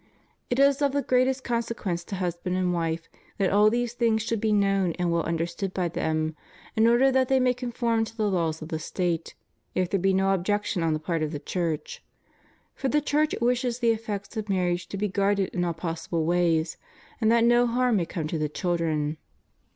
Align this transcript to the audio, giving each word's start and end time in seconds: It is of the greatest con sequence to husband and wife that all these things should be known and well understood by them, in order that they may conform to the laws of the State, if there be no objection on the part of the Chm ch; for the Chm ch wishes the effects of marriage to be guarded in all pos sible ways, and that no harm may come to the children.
It 0.49 0.57
is 0.57 0.81
of 0.81 0.93
the 0.93 1.03
greatest 1.03 1.43
con 1.43 1.61
sequence 1.61 2.03
to 2.05 2.15
husband 2.15 2.55
and 2.55 2.73
wife 2.73 3.07
that 3.37 3.51
all 3.51 3.69
these 3.69 3.93
things 3.93 4.23
should 4.23 4.41
be 4.41 4.51
known 4.51 4.93
and 4.93 5.11
well 5.11 5.21
understood 5.21 5.75
by 5.75 5.89
them, 5.89 6.35
in 6.75 6.87
order 6.87 7.11
that 7.11 7.27
they 7.27 7.39
may 7.39 7.53
conform 7.53 8.03
to 8.05 8.17
the 8.17 8.27
laws 8.27 8.63
of 8.63 8.69
the 8.69 8.79
State, 8.79 9.35
if 9.75 9.91
there 9.91 9.99
be 9.99 10.11
no 10.11 10.33
objection 10.33 10.81
on 10.81 10.93
the 10.93 10.99
part 10.99 11.21
of 11.21 11.31
the 11.31 11.39
Chm 11.39 11.83
ch; 11.85 12.03
for 12.73 12.87
the 12.89 12.99
Chm 12.99 13.29
ch 13.29 13.35
wishes 13.41 13.77
the 13.77 13.91
effects 13.91 14.35
of 14.35 14.49
marriage 14.49 14.87
to 14.87 14.97
be 14.97 15.07
guarded 15.07 15.49
in 15.53 15.63
all 15.63 15.75
pos 15.75 16.07
sible 16.07 16.25
ways, 16.25 16.77
and 17.21 17.31
that 17.31 17.43
no 17.43 17.67
harm 17.67 17.97
may 17.97 18.05
come 18.07 18.25
to 18.27 18.39
the 18.39 18.49
children. 18.49 19.17